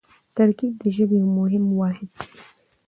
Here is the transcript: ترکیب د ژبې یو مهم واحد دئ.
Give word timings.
ترکیب 0.35 0.73
د 0.81 0.83
ژبې 0.95 1.15
یو 1.21 1.29
مهم 1.37 1.65
واحد 1.79 2.09
دئ. 2.17 2.25